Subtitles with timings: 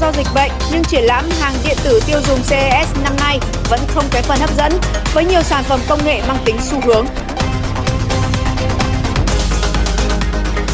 [0.00, 3.38] ra do dịch bệnh, nhưng triển lãm hàng điện tử tiêu dùng CES năm nay
[3.70, 4.72] vẫn không kém phần hấp dẫn
[5.14, 7.06] với nhiều sản phẩm công nghệ mang tính xu hướng.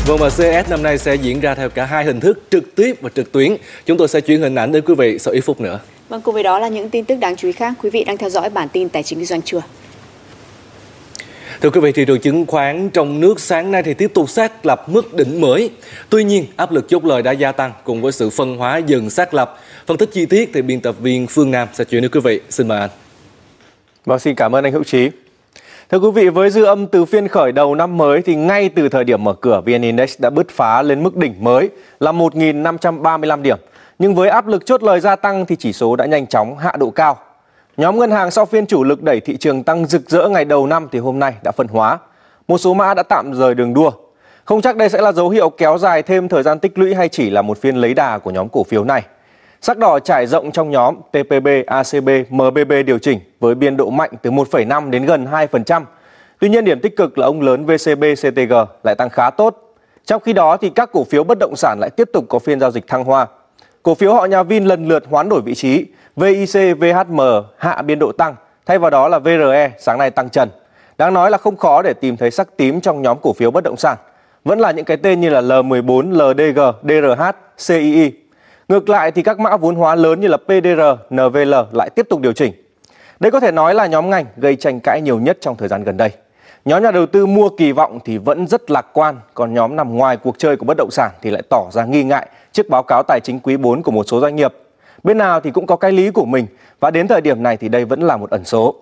[0.06, 2.92] Vâng và CES năm nay sẽ diễn ra theo cả hai hình thức trực tiếp
[3.00, 3.56] và trực tuyến.
[3.86, 5.80] Chúng tôi sẽ chuyển hình ảnh đến quý vị sau ít phút nữa.
[6.08, 7.74] Vâng, cùng với đó là những tin tức đáng chú ý khác.
[7.82, 9.60] Quý vị đang theo dõi bản tin tài chính kinh doanh trưa.
[11.60, 14.66] Thưa quý vị, thị trường chứng khoán trong nước sáng nay thì tiếp tục xác
[14.66, 15.70] lập mức đỉnh mới.
[16.08, 19.10] Tuy nhiên, áp lực chốt lời đã gia tăng cùng với sự phân hóa dần
[19.10, 19.58] xác lập.
[19.86, 22.40] Phân tích chi tiết thì biên tập viên Phương Nam sẽ chuyển đến quý vị.
[22.48, 22.90] Xin mời anh.
[24.04, 25.10] Vâng, xin cảm ơn anh Hữu Trí.
[25.90, 28.88] Thưa quý vị, với dư âm từ phiên khởi đầu năm mới thì ngay từ
[28.88, 31.68] thời điểm mở cửa, VN Index đã bứt phá lên mức đỉnh mới
[32.00, 33.58] là 1.535 điểm.
[33.98, 36.72] Nhưng với áp lực chốt lời gia tăng thì chỉ số đã nhanh chóng hạ
[36.78, 37.18] độ cao.
[37.80, 40.66] Nhóm ngân hàng sau phiên chủ lực đẩy thị trường tăng rực rỡ ngày đầu
[40.66, 41.98] năm thì hôm nay đã phân hóa.
[42.48, 43.90] Một số mã đã tạm rời đường đua.
[44.44, 47.08] Không chắc đây sẽ là dấu hiệu kéo dài thêm thời gian tích lũy hay
[47.08, 49.02] chỉ là một phiên lấy đà của nhóm cổ phiếu này.
[49.60, 54.10] Sắc đỏ trải rộng trong nhóm TPB, ACB, MBB điều chỉnh với biên độ mạnh
[54.22, 55.82] từ 1,5 đến gần 2%.
[56.40, 59.74] Tuy nhiên điểm tích cực là ông lớn VCB, CTG lại tăng khá tốt.
[60.04, 62.60] Trong khi đó thì các cổ phiếu bất động sản lại tiếp tục có phiên
[62.60, 63.26] giao dịch thăng hoa.
[63.82, 65.86] Cổ phiếu họ nhà Vin lần lượt hoán đổi vị trí,
[66.20, 67.20] VIC, VHM
[67.56, 68.34] hạ biên độ tăng,
[68.66, 70.48] thay vào đó là VRE sáng nay tăng trần.
[70.98, 73.64] Đáng nói là không khó để tìm thấy sắc tím trong nhóm cổ phiếu bất
[73.64, 73.96] động sản.
[74.44, 77.22] Vẫn là những cái tên như là L14, LDG, DRH,
[77.66, 78.12] CII.
[78.68, 82.20] Ngược lại thì các mã vốn hóa lớn như là PDR, NVL lại tiếp tục
[82.20, 82.52] điều chỉnh.
[83.20, 85.84] Đây có thể nói là nhóm ngành gây tranh cãi nhiều nhất trong thời gian
[85.84, 86.10] gần đây.
[86.64, 89.96] Nhóm nhà đầu tư mua kỳ vọng thì vẫn rất lạc quan, còn nhóm nằm
[89.96, 92.82] ngoài cuộc chơi của bất động sản thì lại tỏ ra nghi ngại trước báo
[92.82, 94.54] cáo tài chính quý 4 của một số doanh nghiệp.
[95.02, 96.46] Bên nào thì cũng có cái lý của mình
[96.80, 98.74] và đến thời điểm này thì đây vẫn là một ẩn số.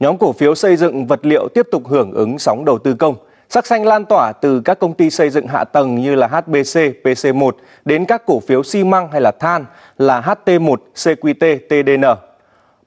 [0.00, 3.14] Nhóm cổ phiếu xây dựng vật liệu tiếp tục hưởng ứng sóng đầu tư công.
[3.48, 6.80] Sắc xanh lan tỏa từ các công ty xây dựng hạ tầng như là HBC,
[7.04, 7.50] PC1
[7.84, 9.64] đến các cổ phiếu xi măng hay là than
[9.98, 12.04] là HT1, CQT, TDN.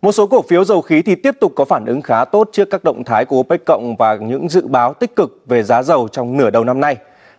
[0.01, 2.69] Một số cổ phiếu dầu khí thì tiếp tục có phản ứng khá tốt trước
[2.71, 6.07] các động thái của OPEC cộng và những dự báo tích cực về giá dầu
[6.07, 6.97] trong nửa đầu năm nay.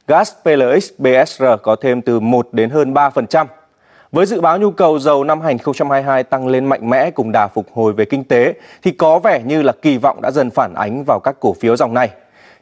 [0.08, 3.46] Gas PLX BSR có thêm từ 1 đến hơn 3%.
[4.16, 7.66] Với dự báo nhu cầu dầu năm 2022 tăng lên mạnh mẽ cùng đà phục
[7.74, 11.04] hồi về kinh tế thì có vẻ như là kỳ vọng đã dần phản ánh
[11.04, 12.10] vào các cổ phiếu dòng này.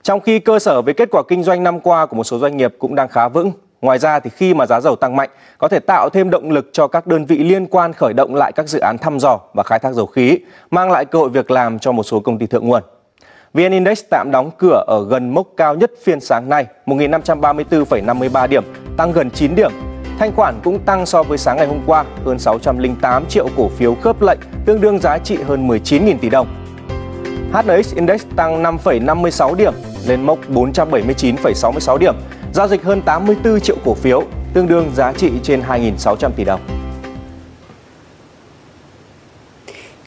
[0.03, 2.57] Trong khi cơ sở về kết quả kinh doanh năm qua của một số doanh
[2.57, 3.53] nghiệp cũng đang khá vững.
[3.81, 6.71] Ngoài ra thì khi mà giá dầu tăng mạnh có thể tạo thêm động lực
[6.73, 9.63] cho các đơn vị liên quan khởi động lại các dự án thăm dò và
[9.63, 10.39] khai thác dầu khí,
[10.71, 12.83] mang lại cơ hội việc làm cho một số công ty thượng nguồn.
[13.55, 18.65] VN Index tạm đóng cửa ở gần mốc cao nhất phiên sáng nay, 1.534,53 điểm,
[18.97, 19.73] tăng gần 9 điểm
[20.19, 23.95] Thanh khoản cũng tăng so với sáng ngày hôm qua, hơn 608 triệu cổ phiếu
[23.95, 26.47] khớp lệnh, tương đương giá trị hơn 19.000 tỷ đồng.
[27.53, 29.75] HNX Index tăng 5,56 điểm
[30.07, 32.15] lên mốc 479,66 điểm,
[32.53, 34.23] giao dịch hơn 84 triệu cổ phiếu,
[34.55, 36.61] tương đương giá trị trên 2.600 tỷ đồng.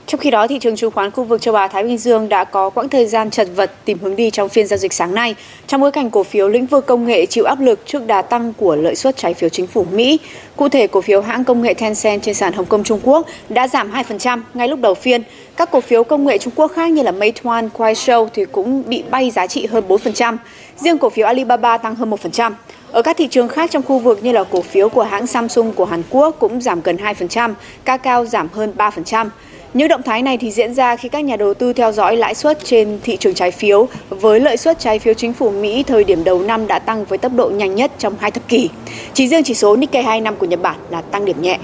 [0.07, 2.44] Trong khi đó, thị trường chứng khoán khu vực châu Á Thái Bình Dương đã
[2.44, 5.35] có quãng thời gian chật vật tìm hướng đi trong phiên giao dịch sáng nay,
[5.68, 8.53] trong bối cảnh cổ phiếu lĩnh vực công nghệ chịu áp lực trước đà tăng
[8.53, 10.19] của lợi suất trái phiếu chính phủ Mỹ.
[10.56, 13.67] Cụ thể, cổ phiếu hãng công nghệ Tencent trên sàn Hồng Kông Trung Quốc đã
[13.67, 15.23] giảm 2% ngay lúc đầu phiên.
[15.57, 19.03] Các cổ phiếu công nghệ Trung Quốc khác như là Meituan, Kuaishou thì cũng bị
[19.09, 20.38] bay giá trị hơn 4%.
[20.78, 22.51] Riêng cổ phiếu Alibaba tăng hơn 1%.
[22.91, 25.73] Ở các thị trường khác trong khu vực như là cổ phiếu của hãng Samsung
[25.73, 27.53] của Hàn Quốc cũng giảm gần 2%,
[27.84, 29.29] Kakao giảm hơn 3%.
[29.77, 32.35] Những động thái này thì diễn ra khi các nhà đầu tư theo dõi lãi
[32.35, 36.03] suất trên thị trường trái phiếu với lợi suất trái phiếu chính phủ Mỹ thời
[36.03, 38.69] điểm đầu năm đã tăng với tốc độ nhanh nhất trong hai thập kỷ.
[39.13, 41.59] Chỉ riêng chỉ số Nikkei 25 của Nhật Bản là tăng điểm nhẹ.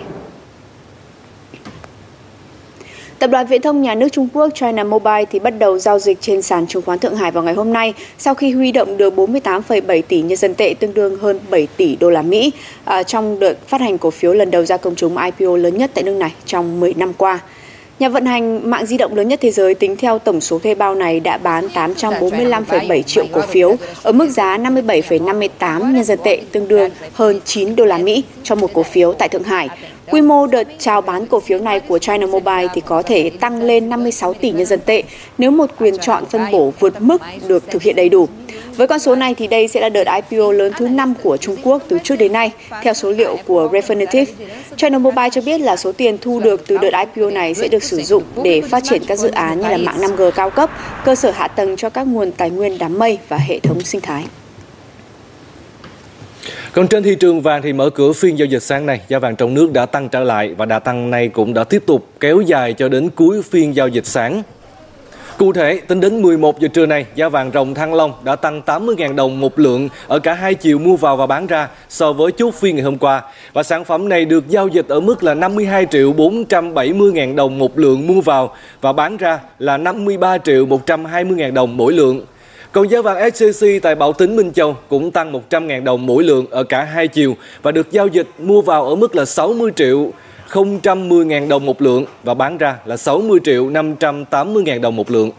[3.20, 6.22] Tập đoàn Viễn thông nhà nước Trung Quốc China Mobile thì bắt đầu giao dịch
[6.22, 9.14] trên sàn chứng khoán Thượng Hải vào ngày hôm nay sau khi huy động được
[9.16, 12.52] 48,7 tỷ nhân dân tệ tương đương hơn 7 tỷ đô la Mỹ
[12.86, 15.92] à, trong đợt phát hành cổ phiếu lần đầu ra công chúng IPO lớn nhất
[15.94, 17.40] tại nước này trong 10 năm qua.
[18.00, 20.76] Nhà vận hành mạng di động lớn nhất thế giới tính theo tổng số thuê
[20.76, 26.42] bao này đã bán 845,7 triệu cổ phiếu ở mức giá 57,58 nhân dân tệ
[26.52, 29.70] tương đương hơn 9 đô la Mỹ cho một cổ phiếu tại Thượng Hải.
[30.12, 33.62] Quy mô đợt chào bán cổ phiếu này của China Mobile thì có thể tăng
[33.62, 35.04] lên 56 tỷ nhân dân tệ
[35.38, 38.28] nếu một quyền chọn phân bổ vượt mức được thực hiện đầy đủ.
[38.78, 41.56] Với con số này thì đây sẽ là đợt IPO lớn thứ 5 của Trung
[41.64, 42.52] Quốc từ trước đến nay,
[42.82, 44.26] theo số liệu của Refinitiv.
[44.76, 47.84] China Mobile cho biết là số tiền thu được từ đợt IPO này sẽ được
[47.84, 50.70] sử dụng để phát triển các dự án như là mạng 5G cao cấp,
[51.06, 54.02] cơ sở hạ tầng cho các nguồn tài nguyên đám mây và hệ thống sinh
[54.02, 54.24] thái.
[56.74, 59.36] Còn trên thị trường vàng thì mở cửa phiên giao dịch sáng nay, giá vàng
[59.36, 62.42] trong nước đã tăng trở lại và đà tăng này cũng đã tiếp tục kéo
[62.42, 64.44] dài cho đến cuối phiên giao dịch sáng.
[65.38, 68.62] Cụ thể, tính đến 11 giờ trưa nay, giá vàng rồng Thăng Long đã tăng
[68.66, 72.32] 80.000 đồng một lượng ở cả hai chiều mua vào và bán ra so với
[72.32, 73.22] chốt phiên ngày hôm qua.
[73.54, 77.80] Và sản phẩm này được giao dịch ở mức là 52 triệu 470.000 đồng một
[77.80, 82.26] lượng mua vào và bán ra là 53 triệu 120.000 đồng mỗi lượng.
[82.74, 86.46] Còn giá vàng SJC tại Bảo Tín Minh Châu cũng tăng 100.000 đồng mỗi lượng
[86.50, 90.12] ở cả hai chiều và được giao dịch mua vào ở mức là 60 triệu
[90.50, 95.32] 010.000 đồng một lượng và bán ra là 60 triệu 580.000 đồng một lượng.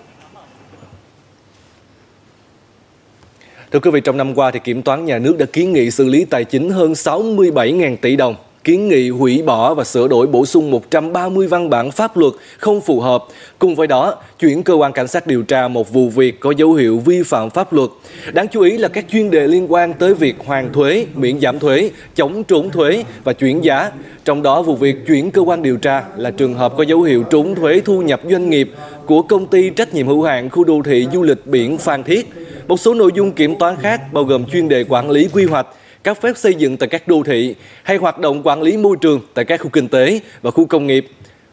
[3.71, 6.09] Thưa quý vị, trong năm qua thì Kiểm toán Nhà nước đã kiến nghị xử
[6.09, 8.35] lý tài chính hơn 67.000 tỷ đồng
[8.65, 12.81] kiến nghị hủy bỏ và sửa đổi bổ sung 130 văn bản pháp luật không
[12.81, 13.25] phù hợp.
[13.59, 16.73] Cùng với đó, chuyển cơ quan cảnh sát điều tra một vụ việc có dấu
[16.73, 17.91] hiệu vi phạm pháp luật.
[18.33, 21.59] Đáng chú ý là các chuyên đề liên quan tới việc hoàn thuế, miễn giảm
[21.59, 23.91] thuế, chống trốn thuế và chuyển giá.
[24.25, 27.23] Trong đó, vụ việc chuyển cơ quan điều tra là trường hợp có dấu hiệu
[27.23, 28.71] trốn thuế thu nhập doanh nghiệp
[29.07, 32.29] của công ty trách nhiệm hữu hạn khu đô thị du lịch biển Phan Thiết.
[32.69, 35.67] Một số nội dung kiểm toán khác bao gồm chuyên đề quản lý quy hoạch,
[36.05, 39.21] các phép xây dựng tại các đô thị hay hoạt động quản lý môi trường
[39.35, 41.09] tại các khu kinh tế và khu công nghiệp.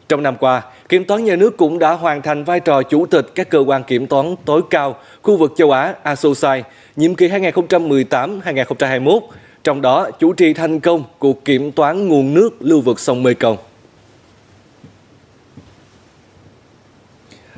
[0.10, 0.62] Trong năm qua,
[0.92, 3.84] Kiểm toán nhà nước cũng đã hoàn thành vai trò chủ tịch các cơ quan
[3.84, 6.64] kiểm toán tối cao khu vực châu Á ASOSAI
[6.96, 9.20] nhiệm kỳ 2018-2021,
[9.64, 13.58] trong đó chủ trì thành công cuộc kiểm toán nguồn nước lưu vực sông Mekong.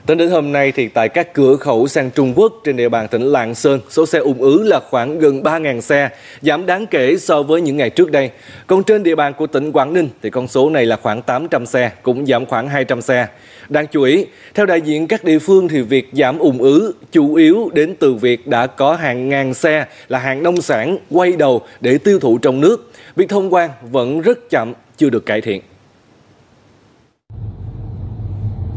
[0.05, 3.07] Tính đến hôm nay thì tại các cửa khẩu sang Trung Quốc trên địa bàn
[3.07, 6.09] tỉnh Lạng Sơn, số xe ủng ứ là khoảng gần 3.000 xe,
[6.41, 8.29] giảm đáng kể so với những ngày trước đây.
[8.67, 11.65] Còn trên địa bàn của tỉnh Quảng Ninh thì con số này là khoảng 800
[11.65, 13.27] xe, cũng giảm khoảng 200 xe.
[13.69, 17.35] Đáng chú ý, theo đại diện các địa phương thì việc giảm ủng ứ chủ
[17.35, 21.61] yếu đến từ việc đã có hàng ngàn xe là hàng nông sản quay đầu
[21.81, 22.91] để tiêu thụ trong nước.
[23.15, 25.61] Việc thông quan vẫn rất chậm, chưa được cải thiện.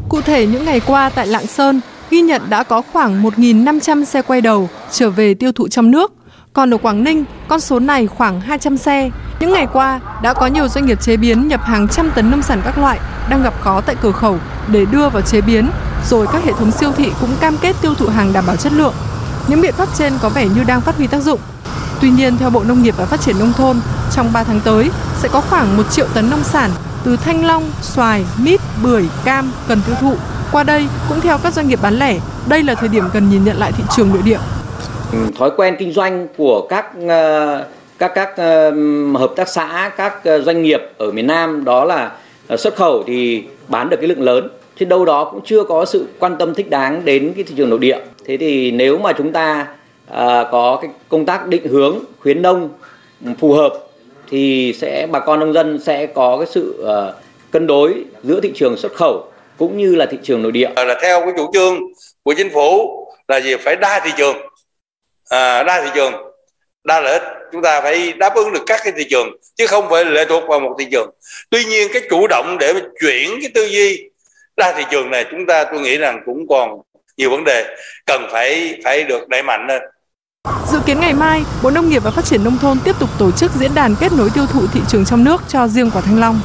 [0.09, 1.81] Cụ thể những ngày qua tại Lạng Sơn
[2.11, 6.13] ghi nhận đã có khoảng 1.500 xe quay đầu trở về tiêu thụ trong nước.
[6.53, 9.11] Còn ở Quảng Ninh, con số này khoảng 200 xe.
[9.41, 12.43] Những ngày qua, đã có nhiều doanh nghiệp chế biến nhập hàng trăm tấn nông
[12.43, 12.99] sản các loại
[13.31, 14.39] đang gặp khó tại cửa khẩu
[14.69, 15.71] để đưa vào chế biến,
[16.11, 18.73] rồi các hệ thống siêu thị cũng cam kết tiêu thụ hàng đảm bảo chất
[18.73, 18.95] lượng.
[19.49, 21.41] Những biện pháp trên có vẻ như đang phát huy tác dụng.
[22.01, 23.81] Tuy nhiên, theo Bộ Nông nghiệp và Phát triển Nông thôn,
[24.13, 26.71] trong 3 tháng tới sẽ có khoảng 1 triệu tấn nông sản
[27.07, 30.13] từ thanh long, xoài, mít, bưởi, cam cần tiêu thụ.
[30.53, 32.19] Qua đây, cũng theo các doanh nghiệp bán lẻ,
[32.49, 34.39] đây là thời điểm cần nhìn nhận lại thị trường nội địa.
[35.13, 37.65] Ừ, thói quen kinh doanh của các ờ,
[37.99, 38.71] các các ờ,
[39.19, 42.13] hợp tác xã, các ờ, doanh nghiệp ở miền Nam đó là
[42.57, 46.07] xuất khẩu thì bán được cái lượng lớn thì đâu đó cũng chưa có sự
[46.19, 47.99] quan tâm thích đáng đến cái thị trường nội địa.
[48.27, 49.67] Thế thì nếu mà chúng ta
[50.51, 52.69] có cái công tác định hướng khuyến nông
[53.39, 53.86] phù hợp
[54.29, 57.15] thì sẽ bà con nông dân sẽ có cái sự uh,
[57.51, 60.69] cân đối giữa thị trường xuất khẩu cũng như là thị trường nội địa.
[60.77, 61.81] Là theo cái chủ trương
[62.23, 62.91] của chính phủ
[63.29, 63.57] là gì?
[63.57, 64.37] Phải đa thị trường.
[65.29, 66.13] À, đa thị trường.
[66.85, 67.23] Đa lợi ích.
[67.53, 70.45] Chúng ta phải đáp ứng được các cái thị trường chứ không phải lệ thuộc
[70.49, 71.11] vào một thị trường.
[71.51, 74.11] Tuy nhiên cái chủ động để chuyển cái tư duy
[74.57, 76.81] đa thị trường này chúng ta tôi nghĩ rằng cũng còn
[77.17, 77.77] nhiều vấn đề
[78.07, 79.83] cần phải phải được đẩy mạnh lên.
[80.73, 83.31] Dự kiến ngày mai, Bộ Nông nghiệp và Phát triển Nông thôn tiếp tục tổ
[83.31, 86.21] chức diễn đàn kết nối tiêu thụ thị trường trong nước cho riêng quả thanh
[86.21, 86.41] long.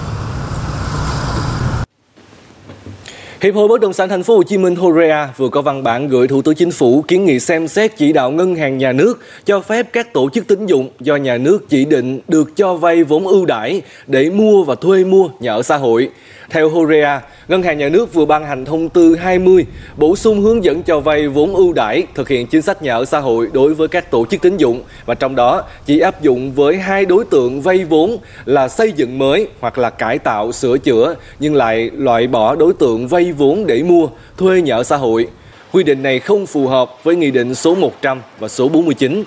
[3.42, 6.08] Hiệp hội Bất động sản Thành phố Hồ Chí Minh Horea vừa có văn bản
[6.08, 9.20] gửi Thủ tướng Chính phủ kiến nghị xem xét chỉ đạo ngân hàng nhà nước
[9.46, 13.04] cho phép các tổ chức tín dụng do nhà nước chỉ định được cho vay
[13.04, 16.10] vốn ưu đãi để mua và thuê mua nhà ở xã hội.
[16.52, 19.66] Theo Horea, Ngân hàng Nhà nước vừa ban hành thông tư 20
[19.98, 23.06] bổ sung hướng dẫn cho vay vốn ưu đãi thực hiện chính sách nhà ở
[23.06, 26.52] xã hội đối với các tổ chức tín dụng và trong đó chỉ áp dụng
[26.52, 30.78] với hai đối tượng vay vốn là xây dựng mới hoặc là cải tạo sửa
[30.78, 34.98] chữa nhưng lại loại bỏ đối tượng vay vốn để mua thuê nhà ở xã
[34.98, 35.28] hội.
[35.72, 39.24] Quy định này không phù hợp với Nghị định số 100 và số 49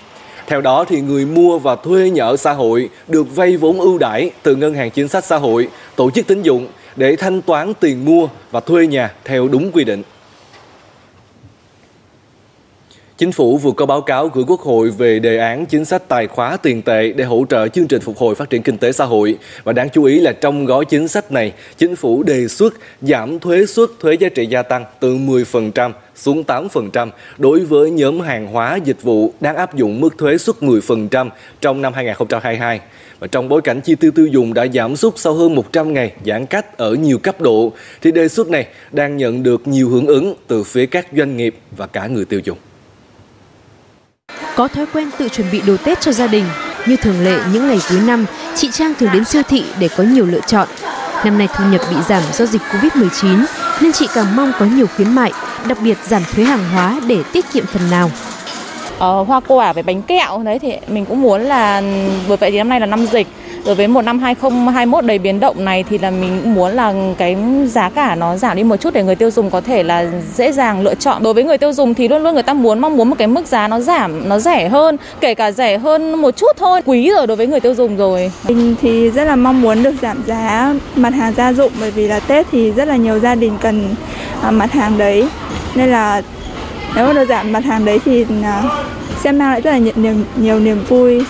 [0.47, 3.99] theo đó thì người mua và thuê nhà ở xã hội được vay vốn ưu
[3.99, 7.73] đãi từ ngân hàng chính sách xã hội, tổ chức tín dụng để thanh toán
[7.81, 10.03] tiền mua và thuê nhà theo đúng quy định.
[13.19, 16.27] Chính phủ vừa có báo cáo gửi Quốc hội về đề án chính sách tài
[16.27, 19.05] khóa tiền tệ để hỗ trợ chương trình phục hồi phát triển kinh tế xã
[19.05, 19.39] hội.
[19.65, 23.39] Và đáng chú ý là trong gói chính sách này, chính phủ đề xuất giảm
[23.39, 28.47] thuế suất thuế giá trị gia tăng từ 10% xuống 8% đối với nhóm hàng
[28.47, 32.81] hóa dịch vụ đang áp dụng mức thuế suất 10% trong năm 2022.
[33.19, 36.13] Và trong bối cảnh chi tiêu tiêu dùng đã giảm sút sau hơn 100 ngày
[36.27, 40.07] giãn cách ở nhiều cấp độ, thì đề xuất này đang nhận được nhiều hưởng
[40.07, 42.59] ứng từ phía các doanh nghiệp và cả người tiêu dùng.
[44.57, 46.45] Có thói quen tự chuẩn bị đồ Tết cho gia đình,
[46.87, 50.05] như thường lệ những ngày cuối năm, chị Trang thường đến siêu thị để có
[50.05, 50.69] nhiều lựa chọn.
[51.25, 53.45] Năm nay thu nhập bị giảm do dịch Covid-19,
[53.81, 55.33] nên chị càng mong có nhiều khuyến mại,
[55.69, 58.11] đặc biệt giảm thuế hàng hóa để tiết kiệm phần nào.
[58.99, 61.83] Ờ, hoa quả với bánh kẹo đấy thì mình cũng muốn là
[62.29, 63.27] vừa vậy thì năm nay là năm dịch
[63.67, 66.95] đối với một năm 2021 đầy biến động này thì là mình cũng muốn là
[67.19, 67.37] cái
[67.67, 70.53] giá cả nó giảm đi một chút để người tiêu dùng có thể là dễ
[70.53, 71.23] dàng lựa chọn.
[71.23, 73.29] Đối với người tiêu dùng thì luôn luôn người ta muốn mong muốn một cái
[73.29, 77.11] mức giá nó giảm, nó rẻ hơn, kể cả rẻ hơn một chút thôi, quý
[77.11, 78.33] rồi đối với người tiêu dùng rồi.
[78.49, 82.09] Mình thì rất là mong muốn được giảm giá mặt hàng gia dụng bởi vì
[82.09, 83.95] là Tết thì rất là nhiều gia đình cần
[84.43, 85.29] à, mặt hàng đấy.
[85.75, 86.23] Nên là
[86.97, 88.63] nếu mà được giảm mặt hàng đấy thì à,
[89.23, 91.25] sẽ mang lại rất là nhiều, nhiều niềm vui.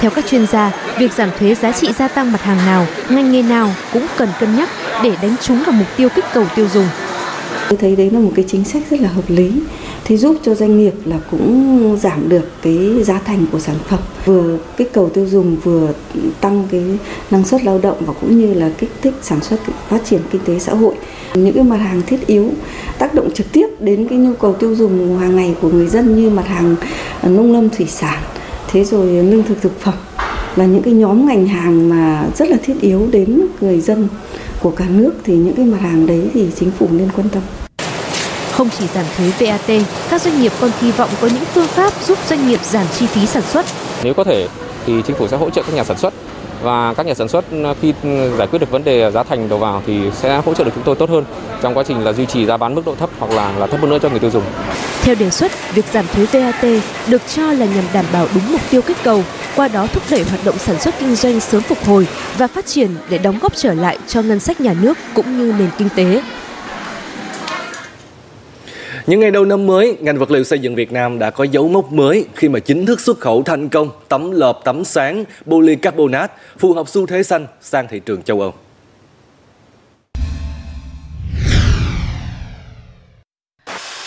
[0.00, 3.32] Theo các chuyên gia, việc giảm thuế giá trị gia tăng mặt hàng nào, ngành
[3.32, 4.68] nghề nào cũng cần cân nhắc
[5.02, 6.86] để đánh trúng vào mục tiêu kích cầu tiêu dùng.
[7.68, 9.52] Tôi thấy đấy là một cái chính sách rất là hợp lý
[10.08, 14.00] thì giúp cho doanh nghiệp là cũng giảm được cái giá thành của sản phẩm
[14.24, 15.92] vừa kích cầu tiêu dùng, vừa
[16.40, 16.82] tăng cái
[17.30, 20.40] năng suất lao động và cũng như là kích thích sản xuất, phát triển kinh
[20.44, 20.94] tế xã hội
[21.34, 22.50] những cái mặt hàng thiết yếu
[22.98, 26.16] tác động trực tiếp đến cái nhu cầu tiêu dùng hàng ngày của người dân
[26.16, 26.76] như mặt hàng
[27.22, 28.22] nông lâm thủy sản,
[28.72, 29.94] thế rồi lương thực thực phẩm
[30.56, 34.08] là những cái nhóm ngành hàng mà rất là thiết yếu đến người dân
[34.62, 37.42] của cả nước thì những cái mặt hàng đấy thì chính phủ nên quan tâm.
[38.58, 41.92] Không chỉ giảm thuế VAT, các doanh nghiệp còn kỳ vọng có những phương pháp
[42.06, 43.66] giúp doanh nghiệp giảm chi phí sản xuất.
[44.02, 44.48] Nếu có thể
[44.86, 46.14] thì chính phủ sẽ hỗ trợ các nhà sản xuất
[46.62, 47.44] và các nhà sản xuất
[47.82, 47.94] khi
[48.38, 50.84] giải quyết được vấn đề giá thành đầu vào thì sẽ hỗ trợ được chúng
[50.84, 51.24] tôi tốt hơn
[51.62, 53.80] trong quá trình là duy trì giá bán mức độ thấp hoặc là là thấp
[53.80, 54.42] hơn nữa cho người tiêu dùng.
[55.02, 56.64] Theo đề xuất, việc giảm thuế VAT
[57.06, 59.24] được cho là nhằm đảm bảo đúng mục tiêu kích cầu,
[59.56, 62.06] qua đó thúc đẩy hoạt động sản xuất kinh doanh sớm phục hồi
[62.38, 65.54] và phát triển để đóng góp trở lại cho ngân sách nhà nước cũng như
[65.58, 66.22] nền kinh tế.
[69.08, 71.68] Những ngày đầu năm mới, ngành vật liệu xây dựng Việt Nam đã có dấu
[71.68, 76.34] mốc mới khi mà chính thức xuất khẩu thành công tấm lợp tấm sáng polycarbonate
[76.58, 78.54] phù hợp xu thế xanh sang thị trường châu Âu.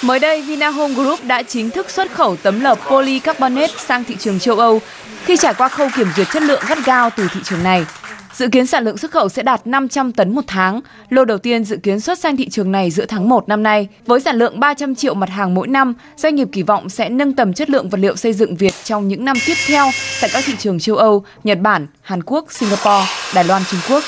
[0.01, 4.39] Mới đây, Vinahome Group đã chính thức xuất khẩu tấm lợp polycarbonate sang thị trường
[4.39, 4.81] châu Âu
[5.25, 7.85] khi trải qua khâu kiểm duyệt chất lượng gắt gao từ thị trường này.
[8.33, 10.81] Dự kiến sản lượng xuất khẩu sẽ đạt 500 tấn một tháng.
[11.09, 13.87] Lô đầu tiên dự kiến xuất sang thị trường này giữa tháng 1 năm nay.
[14.05, 17.33] Với sản lượng 300 triệu mặt hàng mỗi năm, doanh nghiệp kỳ vọng sẽ nâng
[17.33, 19.85] tầm chất lượng vật liệu xây dựng Việt trong những năm tiếp theo
[20.21, 24.03] tại các thị trường châu Âu, Nhật Bản, Hàn Quốc, Singapore, Đài Loan, Trung Quốc.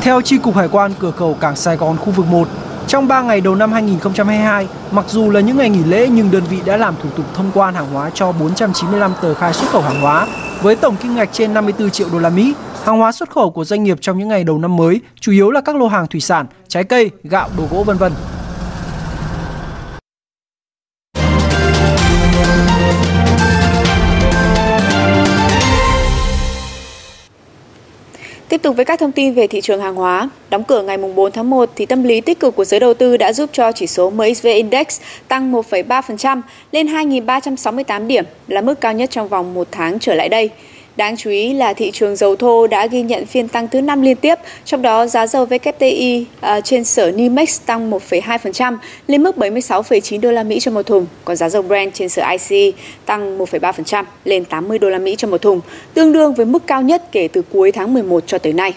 [0.00, 2.48] Theo Chi cục Hải quan cửa khẩu cảng Sài Gòn khu vực 1,
[2.90, 6.42] trong 3 ngày đầu năm 2022, mặc dù là những ngày nghỉ lễ nhưng đơn
[6.50, 9.82] vị đã làm thủ tục thông quan hàng hóa cho 495 tờ khai xuất khẩu
[9.82, 10.26] hàng hóa
[10.62, 12.54] với tổng kim ngạch trên 54 triệu đô la Mỹ.
[12.84, 15.50] Hàng hóa xuất khẩu của doanh nghiệp trong những ngày đầu năm mới chủ yếu
[15.50, 18.12] là các lô hàng thủy sản, trái cây, gạo, đồ gỗ vân vân.
[28.50, 30.30] Tiếp tục với các thông tin về thị trường hàng hóa.
[30.50, 33.16] Đóng cửa ngày 4 tháng 1 thì tâm lý tích cực của giới đầu tư
[33.16, 36.40] đã giúp cho chỉ số MSCI Index tăng 1,3%
[36.72, 40.50] lên 2.368 điểm là mức cao nhất trong vòng một tháng trở lại đây.
[41.00, 44.02] Đáng chú ý là thị trường dầu thô đã ghi nhận phiên tăng thứ năm
[44.02, 48.76] liên tiếp, trong đó giá dầu WTI uh, à, trên sở NYMEX tăng 1,2%
[49.06, 52.22] lên mức 76,9 đô la Mỹ cho một thùng, còn giá dầu Brent trên sở
[52.30, 55.60] ICE tăng 1,3% lên 80 đô la Mỹ cho một thùng,
[55.94, 58.74] tương đương với mức cao nhất kể từ cuối tháng 11 cho tới nay.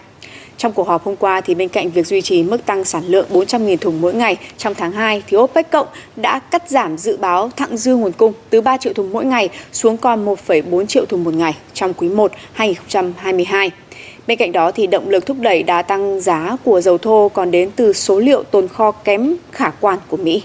[0.57, 3.25] Trong cuộc họp hôm qua thì bên cạnh việc duy trì mức tăng sản lượng
[3.31, 7.49] 400.000 thùng mỗi ngày trong tháng 2 thì OPEC cộng đã cắt giảm dự báo
[7.57, 11.23] thặng dư nguồn cung từ 3 triệu thùng mỗi ngày xuống còn 1,4 triệu thùng
[11.23, 13.71] một ngày trong quý 1 2022.
[14.27, 17.51] Bên cạnh đó thì động lực thúc đẩy đà tăng giá của dầu thô còn
[17.51, 20.43] đến từ số liệu tồn kho kém khả quan của Mỹ.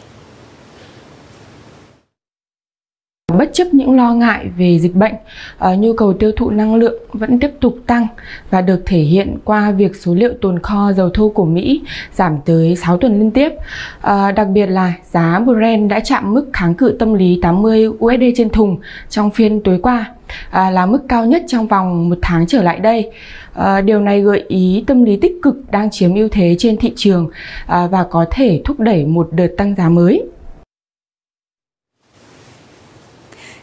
[3.38, 5.14] Bất chấp những lo ngại về dịch bệnh,
[5.58, 8.06] ờ, nhu cầu tiêu thụ năng lượng vẫn tiếp tục tăng
[8.50, 12.38] và được thể hiện qua việc số liệu tồn kho dầu thô của Mỹ giảm
[12.44, 13.52] tới 6 tuần liên tiếp.
[14.00, 18.22] Ờ, đặc biệt là giá Brent đã chạm mức kháng cự tâm lý 80 USD
[18.36, 18.76] trên thùng
[19.08, 20.04] trong phiên tối qua,
[20.50, 23.10] à, là mức cao nhất trong vòng một tháng trở lại đây.
[23.54, 26.92] À, điều này gợi ý tâm lý tích cực đang chiếm ưu thế trên thị
[26.96, 27.30] trường
[27.66, 30.22] à, và có thể thúc đẩy một đợt tăng giá mới.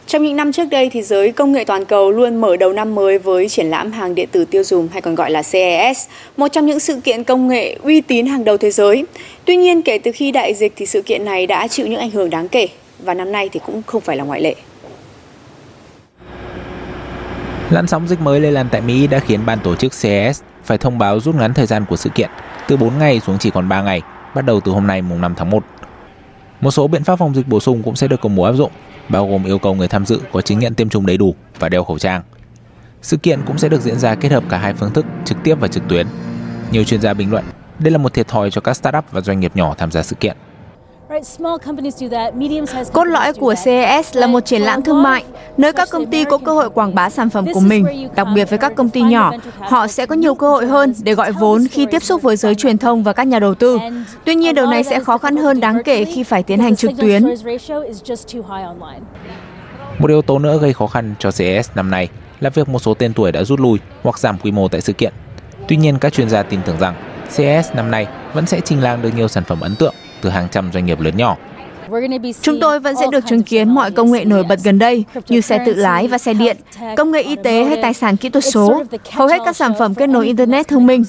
[0.06, 2.94] Trong những năm trước đây thì giới công nghệ toàn cầu luôn mở đầu năm
[2.94, 6.48] mới với triển lãm hàng điện tử tiêu dùng hay còn gọi là CES, một
[6.48, 9.04] trong những sự kiện công nghệ uy tín hàng đầu thế giới.
[9.44, 12.10] Tuy nhiên kể từ khi đại dịch thì sự kiện này đã chịu những ảnh
[12.10, 14.54] hưởng đáng kể và năm nay thì cũng không phải là ngoại lệ.
[17.70, 20.78] Làn sóng dịch mới lây lan tại Mỹ đã khiến ban tổ chức CES phải
[20.78, 22.30] thông báo rút ngắn thời gian của sự kiện
[22.68, 24.02] từ 4 ngày xuống chỉ còn 3 ngày,
[24.34, 25.64] bắt đầu từ hôm nay mùng 5 tháng 1.
[26.60, 28.70] Một số biện pháp phòng dịch bổ sung cũng sẽ được công bố áp dụng,
[29.08, 31.68] bao gồm yêu cầu người tham dự có chứng nhận tiêm chủng đầy đủ và
[31.68, 32.22] đeo khẩu trang.
[33.02, 35.54] Sự kiện cũng sẽ được diễn ra kết hợp cả hai phương thức trực tiếp
[35.60, 36.06] và trực tuyến.
[36.70, 37.44] Nhiều chuyên gia bình luận,
[37.78, 40.16] đây là một thiệt thòi cho các startup và doanh nghiệp nhỏ tham gia sự
[40.20, 40.36] kiện.
[42.92, 45.24] Cốt lõi của CES là một triển lãm thương mại,
[45.56, 48.08] nơi các công ty có cơ hội quảng bá sản phẩm của mình.
[48.14, 51.14] Đặc biệt với các công ty nhỏ, họ sẽ có nhiều cơ hội hơn để
[51.14, 53.78] gọi vốn khi tiếp xúc với giới truyền thông và các nhà đầu tư.
[54.24, 56.90] Tuy nhiên, điều này sẽ khó khăn hơn đáng kể khi phải tiến hành trực
[56.98, 57.24] tuyến.
[59.98, 62.08] Một yếu tố nữa gây khó khăn cho CES năm nay
[62.40, 64.92] là việc một số tên tuổi đã rút lui hoặc giảm quy mô tại sự
[64.92, 65.12] kiện.
[65.68, 66.94] Tuy nhiên, các chuyên gia tin tưởng rằng
[67.36, 70.48] CES năm nay vẫn sẽ trình làng được nhiều sản phẩm ấn tượng từ hàng
[70.50, 71.36] trăm doanh nghiệp lớn nhỏ.
[72.42, 75.40] Chúng tôi vẫn sẽ được chứng kiến mọi công nghệ nổi bật gần đây như
[75.40, 76.56] xe tự lái và xe điện,
[76.96, 78.82] công nghệ y tế hay tài sản kỹ thuật số,
[79.12, 81.04] hầu hết các sản phẩm kết nối Internet thông minh.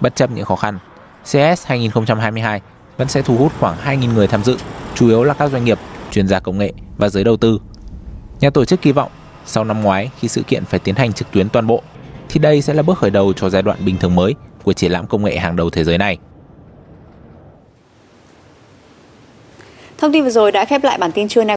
[0.00, 0.78] Bất chấp những khó khăn,
[1.32, 2.60] CES 2022
[2.96, 4.56] vẫn sẽ thu hút khoảng 2.000 người tham dự,
[4.94, 5.78] chủ yếu là các doanh nghiệp,
[6.10, 7.58] chuyên gia công nghệ và giới đầu tư.
[8.40, 9.10] Nhà tổ chức kỳ vọng
[9.46, 11.82] sau năm ngoái khi sự kiện phải tiến hành trực tuyến toàn bộ,
[12.28, 14.34] thì đây sẽ là bước khởi đầu cho giai đoạn bình thường mới
[14.64, 16.18] của triển lãm công nghệ hàng đầu thế giới này.
[19.98, 21.44] Thông tin vừa rồi đã khép lại bản tin trưa nay